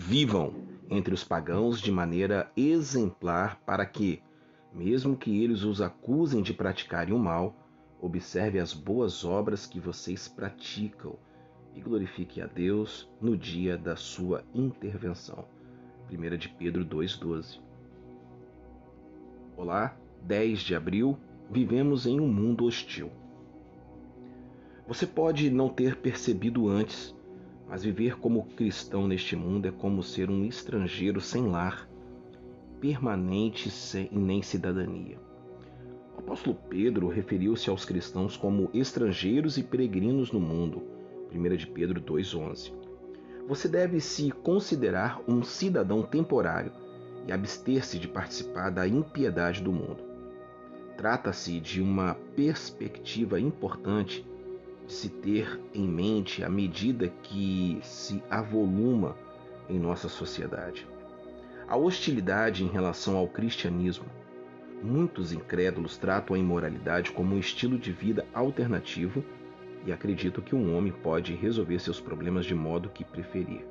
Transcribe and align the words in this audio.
Vivam 0.00 0.54
entre 0.88 1.12
os 1.12 1.24
pagãos 1.24 1.80
de 1.80 1.90
maneira 1.90 2.52
exemplar 2.56 3.60
para 3.66 3.84
que, 3.84 4.22
mesmo 4.72 5.16
que 5.16 5.42
eles 5.42 5.64
os 5.64 5.80
acusem 5.80 6.40
de 6.40 6.54
praticarem 6.54 7.12
o 7.12 7.18
mal, 7.18 7.52
observe 8.00 8.60
as 8.60 8.72
boas 8.72 9.24
obras 9.24 9.66
que 9.66 9.80
vocês 9.80 10.28
praticam 10.28 11.16
e 11.74 11.80
glorifique 11.80 12.40
a 12.40 12.46
Deus 12.46 13.10
no 13.20 13.36
dia 13.36 13.76
da 13.76 13.96
sua 13.96 14.44
intervenção. 14.54 15.44
1 16.12 16.36
de 16.36 16.48
Pedro 16.48 16.86
2,12 16.86 17.58
Olá, 19.56 19.96
10 20.22 20.60
de 20.60 20.76
abril, 20.76 21.18
vivemos 21.50 22.06
em 22.06 22.20
um 22.20 22.28
mundo 22.28 22.66
hostil. 22.66 23.10
Você 24.86 25.08
pode 25.08 25.50
não 25.50 25.68
ter 25.68 25.96
percebido 25.96 26.68
antes, 26.68 27.17
mas 27.68 27.82
viver 27.82 28.18
como 28.18 28.46
cristão 28.56 29.06
neste 29.06 29.36
mundo 29.36 29.66
é 29.66 29.70
como 29.70 30.02
ser 30.02 30.30
um 30.30 30.44
estrangeiro 30.44 31.20
sem 31.20 31.46
lar, 31.46 31.88
permanente 32.80 33.68
e 34.10 34.18
nem 34.18 34.42
cidadania. 34.42 35.18
O 36.16 36.20
apóstolo 36.20 36.56
Pedro 36.68 37.08
referiu-se 37.08 37.68
aos 37.68 37.84
cristãos 37.84 38.36
como 38.36 38.70
estrangeiros 38.72 39.58
e 39.58 39.62
peregrinos 39.62 40.32
no 40.32 40.40
mundo. 40.40 40.82
1 41.32 41.56
de 41.56 41.66
Pedro 41.66 42.00
2,11. 42.00 42.72
Você 43.46 43.68
deve 43.68 44.00
se 44.00 44.30
considerar 44.30 45.22
um 45.28 45.42
cidadão 45.42 46.02
temporário 46.02 46.72
e 47.26 47.32
abster-se 47.32 47.98
de 47.98 48.08
participar 48.08 48.70
da 48.70 48.86
impiedade 48.88 49.62
do 49.62 49.72
mundo. 49.72 50.02
Trata-se 50.96 51.60
de 51.60 51.80
uma 51.80 52.14
perspectiva 52.34 53.38
importante 53.38 54.26
se 54.88 55.10
ter 55.10 55.60
em 55.74 55.86
mente 55.86 56.42
à 56.42 56.48
medida 56.48 57.08
que 57.22 57.78
se 57.82 58.22
avoluma 58.30 59.14
em 59.68 59.78
nossa 59.78 60.08
sociedade. 60.08 60.88
A 61.68 61.76
hostilidade 61.76 62.64
em 62.64 62.68
relação 62.68 63.14
ao 63.16 63.28
cristianismo. 63.28 64.06
Muitos 64.82 65.32
incrédulos 65.32 65.98
tratam 65.98 66.34
a 66.34 66.38
imoralidade 66.38 67.12
como 67.12 67.34
um 67.34 67.38
estilo 67.38 67.78
de 67.78 67.92
vida 67.92 68.24
alternativo 68.32 69.22
e 69.84 69.92
acreditam 69.92 70.42
que 70.42 70.54
um 70.54 70.74
homem 70.74 70.92
pode 70.92 71.34
resolver 71.34 71.78
seus 71.78 72.00
problemas 72.00 72.46
de 72.46 72.54
modo 72.54 72.88
que 72.88 73.04
preferir. 73.04 73.66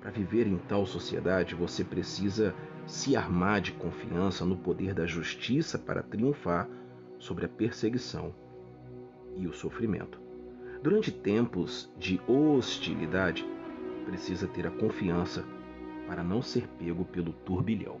Para 0.00 0.10
viver 0.10 0.46
em 0.46 0.58
tal 0.58 0.84
sociedade, 0.84 1.54
você 1.54 1.82
precisa 1.82 2.54
se 2.86 3.16
armar 3.16 3.62
de 3.62 3.72
confiança 3.72 4.44
no 4.44 4.56
poder 4.56 4.92
da 4.92 5.06
justiça 5.06 5.78
para 5.78 6.02
triunfar 6.02 6.68
sobre 7.18 7.46
a 7.46 7.48
perseguição 7.48 8.34
e 9.36 9.46
o 9.46 9.52
sofrimento. 9.52 10.20
Durante 10.82 11.10
tempos 11.10 11.90
de 11.98 12.20
hostilidade, 12.28 13.46
precisa 14.04 14.46
ter 14.46 14.66
a 14.66 14.70
confiança 14.70 15.44
para 16.06 16.22
não 16.22 16.40
ser 16.40 16.68
pego 16.78 17.04
pelo 17.04 17.32
turbilhão. 17.32 17.96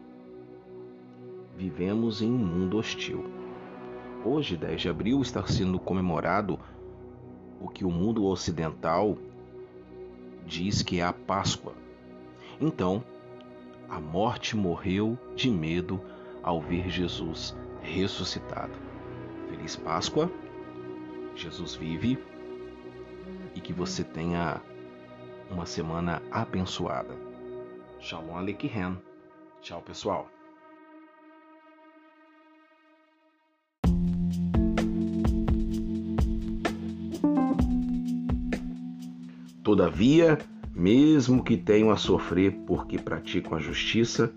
Vivemos 1.56 2.22
em 2.22 2.30
um 2.30 2.38
mundo 2.38 2.78
hostil. 2.78 3.24
Hoje, 4.24 4.56
10 4.56 4.82
de 4.82 4.88
abril, 4.88 5.20
está 5.20 5.44
sendo 5.46 5.78
comemorado 5.78 6.58
o 7.60 7.68
que 7.68 7.84
o 7.84 7.90
mundo 7.90 8.24
ocidental 8.26 9.16
diz 10.46 10.82
que 10.82 11.00
é 11.00 11.04
a 11.04 11.12
Páscoa. 11.12 11.72
Então, 12.60 13.02
a 13.88 14.00
morte 14.00 14.56
morreu 14.56 15.18
de 15.34 15.50
medo 15.50 16.00
ao 16.42 16.60
ver 16.60 16.88
Jesus 16.88 17.56
ressuscitado. 17.82 18.72
Feliz 19.48 19.76
Páscoa! 19.76 20.30
Jesus 21.36 21.74
vive 21.74 22.18
e 23.54 23.60
que 23.60 23.72
você 23.72 24.02
tenha 24.02 24.60
uma 25.50 25.66
semana 25.66 26.22
abençoada. 26.30 27.14
Shalom 28.00 28.36
Aleichem. 28.36 28.98
Tchau, 29.60 29.82
pessoal. 29.82 30.28
Todavia, 39.62 40.38
mesmo 40.72 41.42
que 41.42 41.56
tenham 41.56 41.90
a 41.90 41.96
sofrer 41.96 42.52
porque 42.66 42.98
praticam 42.98 43.58
a 43.58 43.60
justiça, 43.60 44.32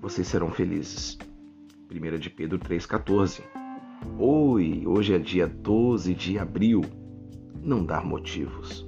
vocês 0.00 0.28
serão 0.28 0.52
felizes. 0.52 1.18
1 1.90 2.18
de 2.18 2.28
Pedro 2.28 2.58
3,14 2.58 3.63
Oi, 4.18 4.84
hoje 4.86 5.14
é 5.14 5.18
dia 5.18 5.46
12 5.48 6.14
de 6.14 6.38
abril. 6.38 6.82
Não 7.60 7.84
dar 7.84 8.04
motivos. 8.04 8.86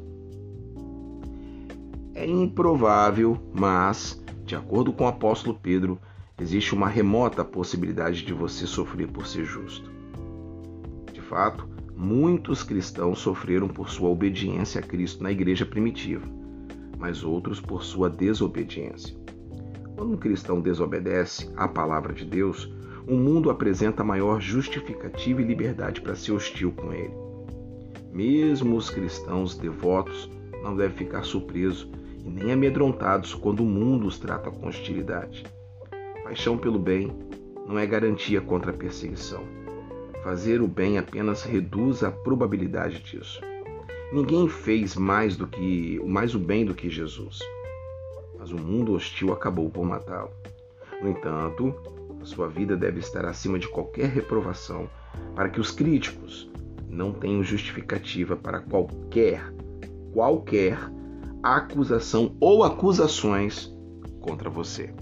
É 2.15 2.25
improvável, 2.25 3.37
mas, 3.53 4.23
de 4.45 4.55
acordo 4.55 4.93
com 4.93 5.05
o 5.05 5.09
apóstolo 5.09 5.59
Pedro, 5.61 5.99
existe 6.39 6.75
uma 6.75 6.87
remota 6.87 7.45
possibilidade 7.45 8.25
de 8.25 8.33
você 8.33 8.67
sofrer 8.67 9.09
por 9.09 9.27
ser 9.27 9.45
justo. 9.45 9.91
De 11.13 11.21
fato, 11.21 11.69
muitos 11.97 12.63
cristãos 12.63 13.19
sofreram 13.19 13.67
por 13.67 13.89
sua 13.89 14.11
obediência 14.11 14.81
a 14.81 14.85
Cristo 14.85 15.25
na 15.25 15.33
igreja 15.33 15.67
primitiva, 15.67 16.27
mas 16.99 17.25
outros 17.25 17.61
por 17.61 17.83
sua 17.83 18.09
desobediência. 18.09 19.26
Quando 19.97 20.13
um 20.13 20.17
cristão 20.19 20.61
desobedece 20.61 21.51
à 21.57 21.67
palavra 21.67 22.13
de 22.13 22.25
Deus, 22.25 22.71
o 23.09 23.15
mundo 23.15 23.51
apresenta 23.51 24.05
maior 24.05 24.41
justificativa 24.41 25.41
e 25.41 25.45
liberdade 25.45 26.03
para 26.03 26.15
ser 26.15 26.33
hostil 26.33 26.71
com 26.73 26.93
ele. 26.93 27.15
Mesmo 28.13 28.77
os 28.77 28.91
cristãos 28.91 29.57
devotos 29.57 30.31
não 30.63 30.77
devem 30.77 30.97
ficar 30.97 31.23
surpresos 31.23 31.89
e 32.25 32.29
nem 32.29 32.53
amedrontados 32.53 33.35
quando 33.35 33.61
o 33.61 33.67
mundo 33.67 34.07
os 34.07 34.19
trata 34.19 34.51
com 34.51 34.69
hostilidade. 34.69 35.45
Paixão 36.25 36.59
pelo 36.59 36.79
bem 36.79 37.11
não 37.67 37.79
é 37.79 37.87
garantia 37.87 38.41
contra 38.41 38.73
a 38.73 38.75
perseguição. 38.75 39.45
Fazer 40.23 40.61
o 40.61 40.69
bem 40.69 40.99
apenas 40.99 41.43
reduz 41.43 42.03
a 42.03 42.11
probabilidade 42.11 43.01
disso. 43.03 43.41
Ninguém 44.13 44.49
fez 44.49 44.95
mais 44.97 45.37
do 45.37 45.47
que 45.47 46.01
mais 46.05 46.35
o 46.35 46.39
bem 46.39 46.65
do 46.65 46.75
que 46.75 46.91
Jesus, 46.91 47.39
mas 48.47 48.53
o 48.53 48.57
mundo 48.57 48.93
hostil 48.93 49.33
acabou 49.33 49.69
por 49.69 49.85
matá-lo. 49.85 50.31
No 51.03 51.11
entanto, 51.11 51.75
sua 52.23 52.49
vida 52.49 52.77
deve 52.77 53.01
estar 53.01 53.25
acima 53.25 53.59
de 53.59 53.69
qualquer 53.69 54.09
reprovação, 54.09 54.89
para 55.35 55.49
que 55.49 55.61
os 55.61 55.73
críticos 55.73 56.49
não 56.89 57.13
tenham 57.13 57.43
justificativa 57.43 58.37
para 58.37 58.61
qualquer, 58.61 59.53
qualquer 60.13 60.79
acusação 61.43 62.37
ou 62.41 62.63
acusações 62.63 63.73
contra 64.21 64.49
você. 64.49 64.95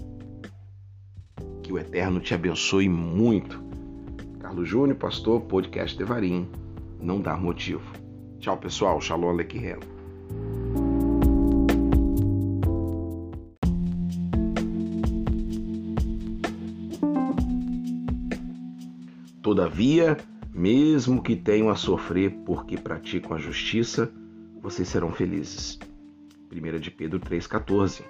Que 1.61 1.71
o 1.71 1.77
Eterno 1.77 2.19
te 2.19 2.33
abençoe 2.33 2.89
muito. 2.89 3.63
Carlos 4.39 4.67
Júnior, 4.67 4.97
pastor, 4.97 5.41
podcast 5.41 5.95
Devarim. 5.95 6.49
Não 6.99 7.21
dar 7.21 7.39
motivo. 7.39 7.91
Tchau, 8.39 8.57
pessoal. 8.57 8.99
Shalom 8.99 9.29
Aleichem. 9.29 9.77
Todavia, 19.55 20.17
mesmo 20.53 21.23
que 21.23 21.33
tenham 21.33 21.69
a 21.69 21.77
sofrer 21.77 22.29
porque 22.45 22.77
praticam 22.77 23.37
a 23.37 23.39
justiça, 23.39 24.11
vocês 24.61 24.89
serão 24.89 25.13
felizes. 25.13 25.79
1 26.51 26.77
de 26.77 26.91
Pedro 26.91 27.21
3,14 27.21 28.03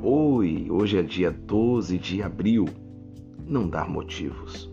Oi, 0.00 0.68
hoje 0.70 0.96
é 0.96 1.02
dia 1.02 1.32
12 1.32 1.98
de 1.98 2.22
abril. 2.22 2.66
Não 3.44 3.68
dar 3.68 3.88
motivos. 3.88 4.72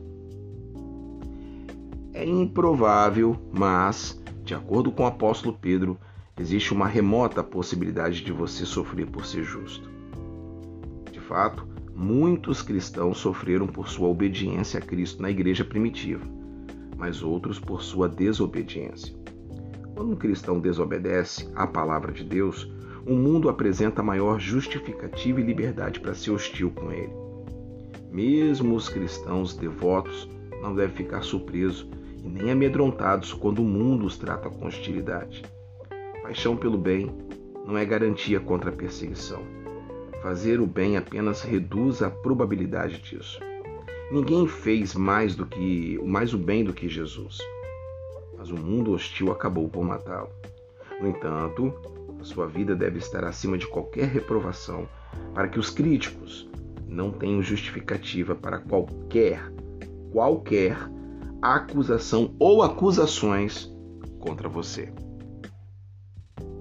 É 2.14 2.24
improvável, 2.24 3.36
mas, 3.52 4.22
de 4.44 4.54
acordo 4.54 4.92
com 4.92 5.02
o 5.02 5.08
apóstolo 5.08 5.58
Pedro, 5.60 5.98
existe 6.40 6.72
uma 6.72 6.86
remota 6.86 7.44
possibilidade 7.44 8.24
de 8.24 8.32
você 8.32 8.64
sofrer 8.64 9.08
por 9.08 9.26
ser 9.26 9.44
justo. 9.44 9.90
De 11.12 11.20
fato, 11.20 11.68
Muitos 11.96 12.62
cristãos 12.62 13.20
sofreram 13.20 13.66
por 13.66 13.88
sua 13.88 14.10
obediência 14.10 14.80
a 14.80 14.82
Cristo 14.82 15.22
na 15.22 15.32
igreja 15.32 15.64
primitiva, 15.64 16.26
mas 16.98 17.24
outros 17.24 17.58
por 17.58 17.82
sua 17.82 18.10
desobediência. 18.10 19.16
Quando 19.96 20.12
um 20.12 20.16
cristão 20.18 20.60
desobedece 20.60 21.50
à 21.56 21.66
palavra 21.66 22.12
de 22.12 22.26
Deus, 22.26 22.70
o 23.08 23.14
mundo 23.14 23.48
apresenta 23.48 24.04
maior 24.04 24.42
justificativa 24.42 25.40
e 25.40 25.44
liberdade 25.44 26.02
para 26.02 26.14
ser 26.14 26.32
hostil 26.32 26.70
com 26.70 26.92
ele. 26.92 27.14
Mesmo 28.12 28.76
os 28.76 28.90
cristãos 28.90 29.56
devotos 29.56 30.30
não 30.62 30.76
devem 30.76 30.98
ficar 30.98 31.22
surpresos 31.22 31.88
e 32.22 32.28
nem 32.28 32.52
amedrontados 32.52 33.32
quando 33.32 33.60
o 33.60 33.66
mundo 33.66 34.06
os 34.06 34.18
trata 34.18 34.50
com 34.50 34.68
hostilidade. 34.68 35.44
Paixão 36.22 36.58
pelo 36.58 36.78
bem 36.78 37.10
não 37.66 37.78
é 37.78 37.86
garantia 37.86 38.40
contra 38.42 38.70
a 38.70 38.74
perseguição. 38.74 39.65
Fazer 40.26 40.60
o 40.60 40.66
bem 40.66 40.98
apenas 40.98 41.44
reduz 41.44 42.02
a 42.02 42.10
probabilidade 42.10 43.00
disso. 43.00 43.40
Ninguém 44.12 44.48
fez 44.48 44.96
mais 44.96 45.36
do 45.36 45.46
que 45.46 46.00
mais 46.04 46.34
o 46.34 46.38
bem 46.40 46.64
do 46.64 46.74
que 46.74 46.90
Jesus, 46.90 47.38
mas 48.36 48.50
o 48.50 48.56
mundo 48.56 48.94
hostil 48.94 49.32
acabou 49.32 49.70
por 49.70 49.84
matá-lo. 49.84 50.32
No 51.00 51.10
entanto, 51.10 51.72
a 52.20 52.24
sua 52.24 52.48
vida 52.48 52.76
deve 52.76 52.98
estar 52.98 53.24
acima 53.24 53.56
de 53.56 53.68
qualquer 53.68 54.08
reprovação, 54.08 54.90
para 55.36 55.48
que 55.48 55.60
os 55.60 55.70
críticos 55.70 56.50
não 56.88 57.12
tenham 57.12 57.44
justificativa 57.44 58.34
para 58.34 58.58
qualquer, 58.58 59.54
qualquer 60.12 60.76
acusação 61.40 62.34
ou 62.40 62.64
acusações 62.64 63.72
contra 64.20 64.50
você. 64.50 64.92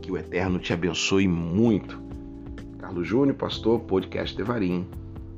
Que 0.02 0.12
o 0.12 0.18
Eterno 0.18 0.58
te 0.58 0.74
abençoe 0.74 1.26
muito. 1.26 2.03
Carlos 2.84 3.08
Júnior, 3.08 3.34
pastor, 3.34 3.80
podcast 3.80 4.36
Devarim, 4.36 4.86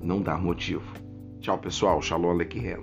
não 0.03 0.21
dar 0.21 0.43
motivo. 0.43 0.83
Tchau, 1.39 1.57
pessoal. 1.57 2.03
Shalom 2.03 2.31
Aleichem. 2.31 2.81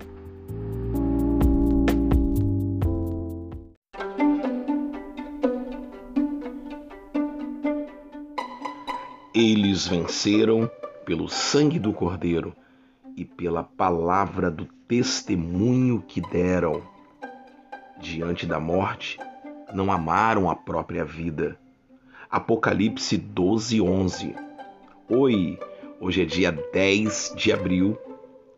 Eles 9.34 9.86
venceram 9.86 10.70
pelo 11.04 11.28
sangue 11.28 11.78
do 11.78 11.92
Cordeiro 11.92 12.56
e 13.14 13.22
pela 13.22 13.62
palavra 13.62 14.50
do 14.50 14.64
testemunho 14.88 16.02
que 16.08 16.22
deram. 16.22 16.82
Diante 18.00 18.46
da 18.46 18.58
morte, 18.58 19.18
não 19.74 19.92
amaram 19.92 20.48
a 20.48 20.56
própria 20.56 21.04
vida. 21.04 21.58
Apocalipse 22.30 23.18
12, 23.18 23.82
11. 23.82 24.53
Oi, 25.06 25.58
hoje 26.00 26.22
é 26.22 26.24
dia 26.24 26.50
10 26.50 27.34
de 27.36 27.52
abril, 27.52 27.98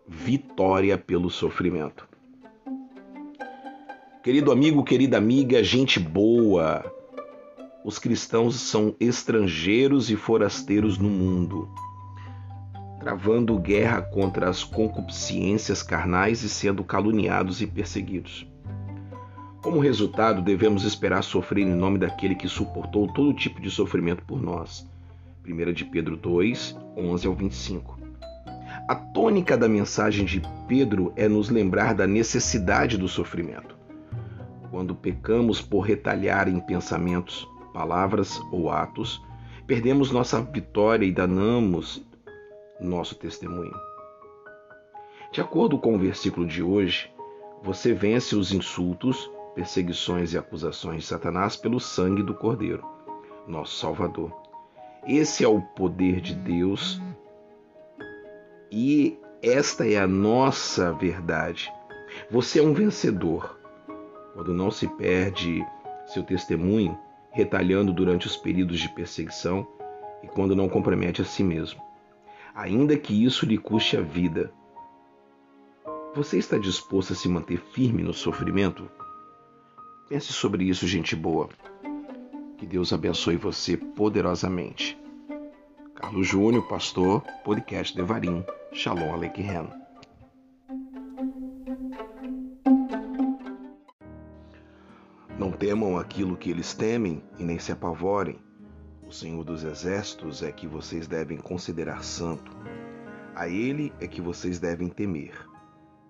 vitória 0.06 0.96
pelo 0.96 1.28
sofrimento. 1.28 2.08
Querido 4.22 4.52
amigo, 4.52 4.84
querida 4.84 5.18
amiga, 5.18 5.64
gente 5.64 5.98
boa, 5.98 6.84
os 7.84 7.98
cristãos 7.98 8.60
são 8.60 8.94
estrangeiros 9.00 10.08
e 10.08 10.14
forasteiros 10.14 10.98
no 10.98 11.08
mundo, 11.08 11.68
travando 13.00 13.58
guerra 13.58 14.00
contra 14.02 14.48
as 14.48 14.62
concupiscências 14.62 15.82
carnais 15.82 16.44
e 16.44 16.48
sendo 16.48 16.84
caluniados 16.84 17.60
e 17.60 17.66
perseguidos. 17.66 18.48
Como 19.60 19.80
resultado, 19.80 20.42
devemos 20.42 20.84
esperar 20.84 21.24
sofrer 21.24 21.66
em 21.66 21.74
nome 21.74 21.98
daquele 21.98 22.36
que 22.36 22.46
suportou 22.46 23.12
todo 23.12 23.34
tipo 23.34 23.60
de 23.60 23.68
sofrimento 23.68 24.22
por 24.24 24.40
nós. 24.40 24.88
1 25.46 25.72
de 25.72 25.84
Pedro 25.84 26.16
2, 26.16 26.76
11 26.96 27.26
ao 27.26 27.34
25. 27.34 27.98
A 28.88 28.94
tônica 28.94 29.56
da 29.56 29.68
mensagem 29.68 30.24
de 30.24 30.42
Pedro 30.66 31.12
é 31.16 31.28
nos 31.28 31.48
lembrar 31.48 31.94
da 31.94 32.06
necessidade 32.06 32.98
do 32.98 33.08
sofrimento. 33.08 33.76
Quando 34.70 34.94
pecamos 34.94 35.62
por 35.62 35.80
retalhar 35.80 36.48
em 36.48 36.58
pensamentos, 36.60 37.48
palavras 37.72 38.40
ou 38.50 38.70
atos, 38.70 39.22
perdemos 39.66 40.10
nossa 40.10 40.40
vitória 40.40 41.06
e 41.06 41.12
danamos 41.12 42.04
nosso 42.80 43.14
testemunho. 43.14 43.74
De 45.32 45.40
acordo 45.40 45.78
com 45.78 45.94
o 45.94 45.98
versículo 45.98 46.46
de 46.46 46.62
hoje, 46.62 47.10
você 47.62 47.92
vence 47.92 48.34
os 48.34 48.52
insultos, 48.52 49.30
perseguições 49.54 50.32
e 50.32 50.38
acusações 50.38 51.02
de 51.02 51.06
Satanás 51.06 51.56
pelo 51.56 51.80
sangue 51.80 52.22
do 52.22 52.34
Cordeiro, 52.34 52.84
nosso 53.46 53.76
Salvador. 53.78 54.45
Esse 55.06 55.44
é 55.44 55.48
o 55.48 55.60
poder 55.60 56.20
de 56.20 56.34
Deus 56.34 57.00
e 58.72 59.16
esta 59.40 59.88
é 59.88 59.98
a 59.98 60.06
nossa 60.06 60.92
verdade. 60.92 61.72
Você 62.28 62.58
é 62.58 62.62
um 62.62 62.74
vencedor 62.74 63.56
quando 64.34 64.52
não 64.52 64.68
se 64.68 64.88
perde 64.88 65.64
seu 66.06 66.24
testemunho, 66.24 66.98
retalhando 67.30 67.92
durante 67.92 68.26
os 68.26 68.36
períodos 68.36 68.80
de 68.80 68.88
perseguição 68.94 69.66
e 70.24 70.26
quando 70.26 70.56
não 70.56 70.68
compromete 70.68 71.22
a 71.22 71.24
si 71.24 71.44
mesmo, 71.44 71.80
ainda 72.52 72.96
que 72.96 73.24
isso 73.24 73.46
lhe 73.46 73.56
custe 73.56 73.96
a 73.96 74.00
vida. 74.00 74.52
Você 76.16 76.36
está 76.36 76.58
disposto 76.58 77.12
a 77.12 77.16
se 77.16 77.28
manter 77.28 77.58
firme 77.58 78.02
no 78.02 78.12
sofrimento? 78.12 78.90
Pense 80.08 80.32
sobre 80.32 80.64
isso, 80.64 80.86
gente 80.86 81.14
boa. 81.14 81.48
Que 82.56 82.66
Deus 82.66 82.90
abençoe 82.90 83.36
você 83.36 83.76
poderosamente. 83.76 84.98
Carlos 85.94 86.26
Júnior, 86.26 86.66
pastor, 86.66 87.20
podcast 87.44 87.94
Devarim. 87.94 88.42
Shalom 88.72 89.12
Aleichem. 89.12 89.68
Não 95.38 95.52
temam 95.52 95.98
aquilo 95.98 96.34
que 96.34 96.50
eles 96.50 96.72
temem 96.72 97.22
e 97.38 97.44
nem 97.44 97.58
se 97.58 97.72
apavorem. 97.72 98.38
O 99.06 99.12
Senhor 99.12 99.44
dos 99.44 99.62
Exércitos 99.62 100.42
é 100.42 100.50
que 100.50 100.66
vocês 100.66 101.06
devem 101.06 101.36
considerar 101.36 102.02
santo. 102.02 102.56
A 103.34 103.46
Ele 103.46 103.92
é 104.00 104.06
que 104.06 104.22
vocês 104.22 104.58
devem 104.58 104.88
temer. 104.88 105.46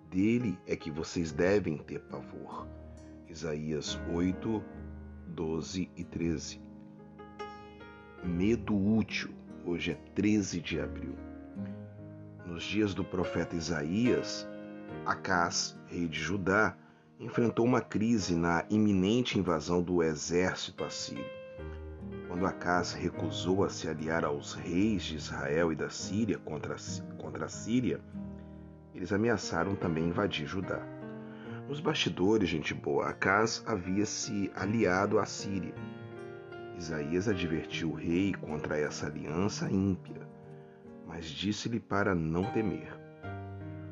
Dele 0.08 0.56
é 0.64 0.76
que 0.76 0.92
vocês 0.92 1.32
devem 1.32 1.76
ter 1.78 2.00
pavor. 2.02 2.68
Isaías 3.28 3.98
8, 4.14 4.62
12 5.26 5.90
e 5.96 6.04
13. 6.04 6.60
Medo 8.24 8.76
útil. 8.76 9.30
Hoje 9.64 9.92
é 9.92 9.94
13 10.14 10.60
de 10.60 10.80
abril. 10.80 11.16
Nos 12.46 12.62
dias 12.62 12.94
do 12.94 13.04
profeta 13.04 13.56
Isaías, 13.56 14.48
Acás, 15.04 15.78
rei 15.86 16.06
de 16.06 16.18
Judá, 16.18 16.76
enfrentou 17.18 17.64
uma 17.64 17.80
crise 17.80 18.34
na 18.36 18.64
iminente 18.70 19.38
invasão 19.38 19.82
do 19.82 20.02
exército 20.02 20.84
assírio. 20.84 21.24
Quando 22.28 22.46
Acás 22.46 22.92
recusou 22.92 23.64
a 23.64 23.68
se 23.68 23.88
aliar 23.88 24.24
aos 24.24 24.54
reis 24.54 25.02
de 25.02 25.16
Israel 25.16 25.72
e 25.72 25.76
da 25.76 25.90
Síria 25.90 26.38
contra, 26.38 26.76
contra 27.18 27.46
a 27.46 27.48
Síria, 27.48 28.00
eles 28.94 29.12
ameaçaram 29.12 29.74
também 29.74 30.08
invadir 30.08 30.46
Judá. 30.46 30.95
Nos 31.68 31.80
bastidores, 31.80 32.48
gente 32.48 32.72
boa, 32.72 33.08
Acas 33.08 33.64
havia 33.66 34.06
se 34.06 34.52
aliado 34.54 35.18
à 35.18 35.26
Síria. 35.26 35.74
Isaías 36.78 37.26
advertiu 37.26 37.90
o 37.90 37.94
rei 37.94 38.32
contra 38.34 38.78
essa 38.78 39.06
aliança 39.06 39.68
ímpia, 39.68 40.28
mas 41.08 41.24
disse-lhe 41.26 41.80
para 41.80 42.14
não 42.14 42.44
temer. 42.52 42.96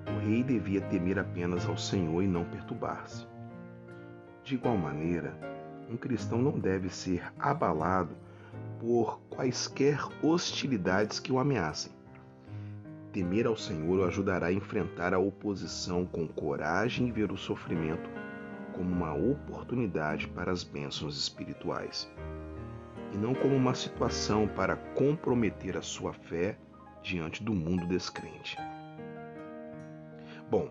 O 0.07 0.25
rei 0.25 0.45
devia 0.45 0.83
temer 0.83 1.19
apenas 1.19 1.67
ao 1.67 1.77
Senhor 1.77 2.23
e 2.23 2.29
não 2.29 2.45
perturbar-se. 2.45 3.27
De 4.45 4.55
igual 4.55 4.77
maneira, 4.77 5.37
um 5.91 5.97
cristão 5.97 6.41
não 6.41 6.61
deve 6.61 6.89
ser 6.89 7.25
abalado 7.41 8.15
por 8.79 9.19
quaisquer 9.31 9.99
hostilidades 10.23 11.19
que 11.19 11.33
o 11.33 11.41
ameacem. 11.41 11.91
Temer 13.15 13.47
ao 13.47 13.57
Senhor 13.57 14.01
o 14.01 14.05
ajudará 14.05 14.49
a 14.49 14.53
enfrentar 14.53 15.15
a 15.15 15.21
oposição 15.21 16.05
com 16.05 16.27
coragem 16.27 17.07
e 17.07 17.13
ver 17.13 17.31
o 17.31 17.37
sofrimento 17.37 18.11
como 18.73 18.91
uma 18.91 19.15
oportunidade 19.15 20.27
para 20.27 20.51
as 20.51 20.65
bênçãos 20.65 21.17
espirituais, 21.17 22.11
e 23.13 23.17
não 23.17 23.33
como 23.33 23.55
uma 23.55 23.73
situação 23.73 24.49
para 24.49 24.75
comprometer 24.75 25.77
a 25.77 25.81
sua 25.81 26.13
fé 26.13 26.59
diante 27.05 27.41
do 27.45 27.55
mundo 27.55 27.87
descrente. 27.87 28.57
Bom, 30.51 30.69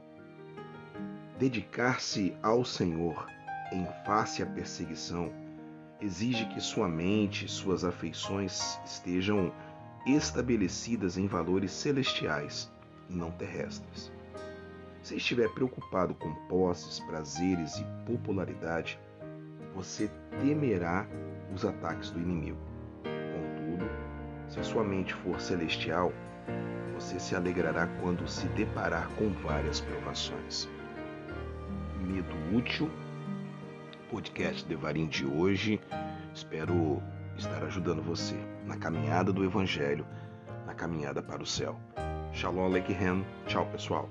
dedicar-se 1.39 2.35
ao 2.43 2.65
Senhor 2.65 3.25
em 3.71 3.87
face 4.05 4.43
à 4.43 4.45
perseguição 4.45 5.31
exige 6.01 6.45
que 6.47 6.59
sua 6.59 6.89
mente, 6.89 7.49
suas 7.49 7.85
afeições 7.85 8.77
estejam 8.83 9.49
estabelecidas 10.05 11.17
em 11.17 11.27
valores 11.27 11.71
celestiais, 11.71 12.71
não 13.09 13.31
terrestres. 13.31 14.11
Se 15.01 15.15
estiver 15.15 15.49
preocupado 15.49 16.13
com 16.15 16.33
posses, 16.47 16.99
prazeres 17.01 17.77
e 17.77 17.85
popularidade, 18.05 18.99
você 19.75 20.09
temerá 20.41 21.07
os 21.53 21.65
ataques 21.65 22.09
do 22.11 22.19
inimigo. 22.19 22.57
Contudo, 23.03 23.85
se 24.47 24.59
a 24.59 24.63
sua 24.63 24.83
mente 24.83 25.13
for 25.13 25.39
celestial, 25.41 26.13
você 26.93 27.19
se 27.19 27.35
alegrará 27.35 27.87
quando 28.01 28.27
se 28.27 28.47
deparar 28.49 29.09
com 29.17 29.29
várias 29.29 29.81
provações. 29.81 30.69
Medo 31.99 32.35
útil, 32.55 32.89
podcast 34.09 34.65
Devarim 34.67 35.07
de 35.07 35.25
hoje. 35.25 35.81
Espero 36.33 37.01
estar 37.37 37.63
ajudando 37.63 38.01
você 38.01 38.35
na 38.65 38.77
caminhada 38.77 39.31
do 39.31 39.43
Evangelho, 39.43 40.05
na 40.65 40.73
caminhada 40.73 41.21
para 41.21 41.41
o 41.41 41.45
céu. 41.45 41.79
Shalom 42.31 42.65
Aleichem. 42.65 43.25
Tchau, 43.47 43.65
pessoal. 43.67 44.09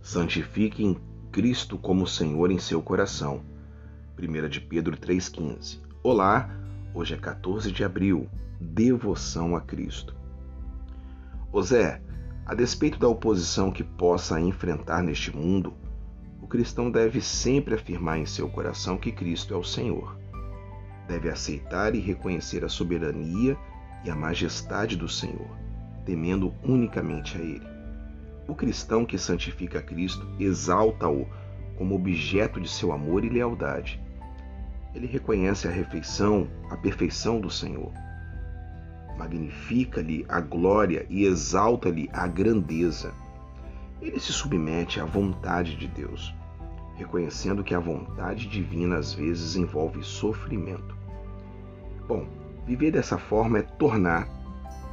Santifiquem 0.00 1.00
Cristo 1.30 1.78
como 1.78 2.04
Senhor 2.04 2.50
em 2.50 2.58
seu 2.58 2.82
coração. 2.82 3.44
1 4.18 4.48
de 4.48 4.60
Pedro 4.60 4.96
3,15. 4.96 5.78
Olá, 6.02 6.50
hoje 6.92 7.14
é 7.14 7.16
14 7.16 7.70
de 7.70 7.84
abril. 7.84 8.28
Devoção 8.60 9.54
a 9.54 9.60
Cristo. 9.60 10.16
Ô 11.52 11.62
Zé, 11.62 12.02
A 12.50 12.54
despeito 12.54 12.98
da 12.98 13.06
oposição 13.06 13.70
que 13.70 13.84
possa 13.84 14.40
enfrentar 14.40 15.04
neste 15.04 15.30
mundo, 15.30 15.72
o 16.42 16.48
cristão 16.48 16.90
deve 16.90 17.20
sempre 17.20 17.76
afirmar 17.76 18.18
em 18.18 18.26
seu 18.26 18.48
coração 18.48 18.96
que 18.96 19.12
Cristo 19.12 19.54
é 19.54 19.56
o 19.56 19.62
Senhor. 19.62 20.18
Deve 21.06 21.28
aceitar 21.28 21.94
e 21.94 22.00
reconhecer 22.00 22.64
a 22.64 22.68
soberania 22.68 23.56
e 24.04 24.10
a 24.10 24.16
majestade 24.16 24.96
do 24.96 25.08
Senhor, 25.08 25.56
temendo 26.04 26.52
unicamente 26.64 27.38
a 27.38 27.40
Ele. 27.40 27.68
O 28.48 28.54
cristão 28.56 29.06
que 29.06 29.16
santifica 29.16 29.80
Cristo 29.80 30.26
exalta-o 30.40 31.28
como 31.78 31.94
objeto 31.94 32.60
de 32.60 32.68
seu 32.68 32.90
amor 32.90 33.24
e 33.24 33.28
lealdade. 33.28 34.02
Ele 34.92 35.06
reconhece 35.06 35.68
a 35.68 35.70
refeição, 35.70 36.48
a 36.68 36.76
perfeição 36.76 37.40
do 37.40 37.48
Senhor. 37.48 37.92
Magnifica-lhe 39.20 40.24
a 40.30 40.40
glória 40.40 41.04
e 41.10 41.26
exalta-lhe 41.26 42.08
a 42.10 42.26
grandeza. 42.26 43.12
Ele 44.00 44.18
se 44.18 44.32
submete 44.32 44.98
à 44.98 45.04
vontade 45.04 45.76
de 45.76 45.86
Deus, 45.86 46.34
reconhecendo 46.96 47.62
que 47.62 47.74
a 47.74 47.78
vontade 47.78 48.48
divina 48.48 48.96
às 48.96 49.12
vezes 49.12 49.56
envolve 49.56 50.02
sofrimento. 50.02 50.96
Bom, 52.08 52.26
viver 52.66 52.92
dessa 52.92 53.18
forma 53.18 53.58
é 53.58 53.62
tornar, 53.62 54.26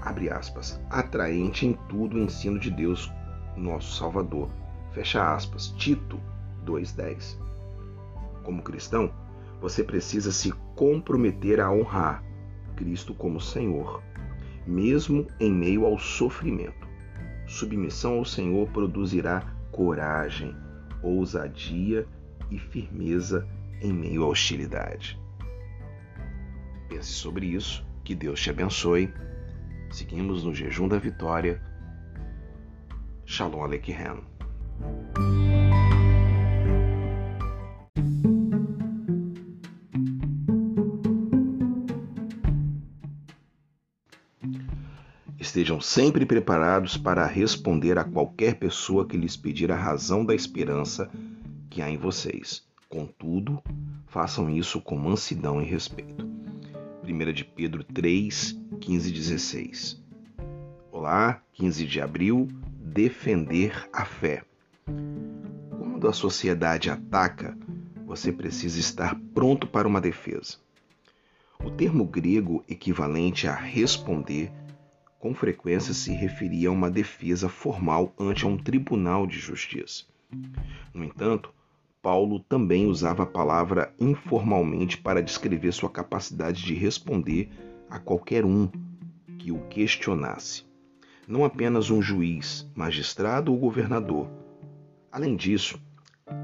abre 0.01 0.29
aspas, 0.29 0.77
atraente 0.89 1.65
em 1.65 1.71
tudo 1.87 2.17
o 2.17 2.19
ensino 2.19 2.59
de 2.59 2.69
Deus 2.69 3.09
nosso 3.55 3.95
Salvador. 3.95 4.49
Fecha 4.91 5.33
aspas. 5.33 5.69
Tito 5.77 6.19
2:10. 6.65 7.39
Como 8.43 8.61
cristão, 8.61 9.09
você 9.61 9.85
precisa 9.85 10.33
se 10.33 10.51
comprometer 10.75 11.61
a 11.61 11.71
honrar 11.71 12.27
Cristo 12.77 13.13
como 13.13 13.41
Senhor, 13.41 14.01
mesmo 14.67 15.25
em 15.39 15.51
meio 15.51 15.85
ao 15.85 15.97
sofrimento. 15.97 16.87
Submissão 17.47 18.17
ao 18.17 18.25
Senhor 18.25 18.67
produzirá 18.69 19.41
coragem, 19.71 20.55
ousadia 21.01 22.05
e 22.51 22.59
firmeza 22.59 23.47
em 23.81 23.93
meio 23.93 24.23
à 24.23 24.27
hostilidade. 24.27 25.19
Pense 26.89 27.11
sobre 27.11 27.47
isso, 27.47 27.85
que 28.03 28.15
Deus 28.15 28.41
te 28.41 28.49
abençoe. 28.49 29.13
Seguimos 29.91 30.43
no 30.43 30.53
jejum 30.53 30.87
da 30.87 30.97
vitória 30.97 31.61
Shalom 33.25 33.63
Aleichem. 33.63 34.23
Estejam 45.39 45.79
sempre 45.79 46.25
preparados 46.25 46.97
para 46.97 47.25
responder 47.25 47.97
a 47.97 48.03
qualquer 48.03 48.55
pessoa 48.55 49.05
que 49.05 49.15
lhes 49.15 49.37
pedir 49.37 49.71
a 49.71 49.75
razão 49.75 50.25
da 50.25 50.33
esperança 50.33 51.09
que 51.69 51.81
há 51.81 51.89
em 51.89 51.97
vocês. 51.97 52.65
Contudo, 52.89 53.61
façam 54.07 54.49
isso 54.49 54.81
com 54.81 54.97
mansidão 54.97 55.61
e 55.61 55.65
respeito. 55.65 56.25
1 57.03 57.33
de 57.33 57.45
Pedro 57.45 57.83
3, 57.83 58.59
15 58.81 59.09
e 59.09 59.13
16. 59.13 60.03
Olá, 60.91 61.41
15 61.53 61.85
de 61.85 62.01
abril 62.01 62.47
defender 62.79 63.87
a 63.93 64.03
fé. 64.03 64.43
Quando 65.77 66.07
a 66.07 66.13
sociedade 66.13 66.89
ataca, 66.89 67.55
você 68.05 68.31
precisa 68.31 68.79
estar 68.79 69.15
pronto 69.33 69.67
para 69.67 69.87
uma 69.87 70.01
defesa. 70.01 70.57
O 71.63 71.71
termo 71.71 72.05
grego 72.05 72.63
equivalente 72.67 73.47
a 73.47 73.55
responder 73.55 74.51
com 75.19 75.33
frequência 75.33 75.93
se 75.93 76.11
referia 76.13 76.69
a 76.69 76.71
uma 76.71 76.89
defesa 76.89 77.49
formal 77.49 78.13
ante 78.19 78.45
um 78.45 78.57
tribunal 78.57 79.27
de 79.27 79.39
justiça. 79.39 80.05
No 80.93 81.03
entanto, 81.03 81.53
Paulo 82.01 82.39
também 82.39 82.85
usava 82.85 83.23
a 83.23 83.27
palavra 83.27 83.93
informalmente 83.99 84.97
para 84.97 85.21
descrever 85.21 85.71
sua 85.71 85.89
capacidade 85.89 86.63
de 86.63 86.73
responder 86.73 87.49
a 87.89 87.99
qualquer 87.99 88.45
um 88.45 88.69
que 89.39 89.51
o 89.51 89.59
questionasse 89.67 90.67
não 91.27 91.43
apenas 91.43 91.89
um 91.89 92.01
juiz, 92.01 92.65
magistrado 92.73 93.51
ou 93.51 93.59
governador. 93.59 94.29
Além 95.11 95.35
disso, 95.35 95.77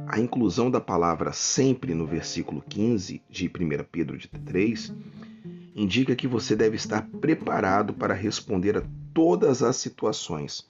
a 0.08 0.20
inclusão 0.20 0.70
da 0.70 0.80
palavra 0.80 1.34
sempre 1.34 1.94
no 1.94 2.06
versículo 2.06 2.64
15 2.68 3.22
de 3.30 3.48
1 3.48 3.50
Pedro 3.92 4.18
3 4.46 4.94
indica 5.76 6.16
que 6.16 6.28
você 6.28 6.56
deve 6.56 6.76
estar 6.76 7.08
preparado 7.20 7.94
para 7.94 8.14
responder 8.14 8.78
a 8.78 8.84
todas 9.14 9.64
as 9.64 9.76
situações, 9.76 10.70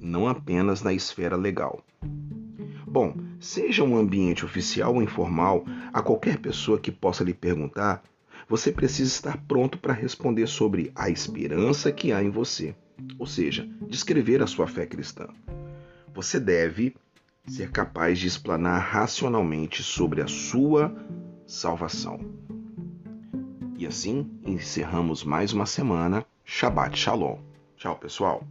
não 0.00 0.28
apenas 0.28 0.82
na 0.82 0.92
esfera 0.92 1.36
legal. 1.36 1.84
Bom, 2.86 3.14
seja 3.40 3.84
um 3.84 3.96
ambiente 3.96 4.44
oficial 4.44 4.94
ou 4.94 5.02
informal, 5.02 5.64
a 5.92 6.00
qualquer 6.00 6.38
pessoa 6.38 6.78
que 6.78 6.92
possa 6.92 7.24
lhe 7.24 7.34
perguntar, 7.34 8.02
você 8.48 8.70
precisa 8.72 9.10
estar 9.10 9.36
pronto 9.46 9.78
para 9.78 9.92
responder 9.92 10.46
sobre 10.46 10.90
a 10.94 11.10
esperança 11.10 11.90
que 11.90 12.12
há 12.12 12.22
em 12.22 12.30
você 12.30 12.74
ou 13.18 13.26
seja, 13.26 13.68
descrever 13.88 14.42
a 14.42 14.46
sua 14.46 14.66
fé 14.66 14.86
cristã. 14.86 15.28
Você 16.14 16.40
deve 16.40 16.94
ser 17.46 17.70
capaz 17.70 18.18
de 18.18 18.26
explanar 18.26 18.80
racionalmente 18.80 19.82
sobre 19.82 20.20
a 20.20 20.26
sua 20.26 20.94
salvação. 21.46 22.18
E 23.76 23.86
assim 23.86 24.30
encerramos 24.44 25.22
mais 25.22 25.52
uma 25.52 25.66
semana. 25.66 26.24
Shabbat 26.44 26.98
Shalom. 26.98 27.38
Tchau, 27.76 27.96
pessoal. 27.96 28.42